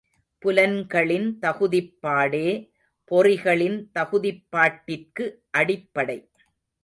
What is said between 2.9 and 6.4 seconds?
பொறிகளின் தகுதிப்பாட்டிற்கு அடிப்படை.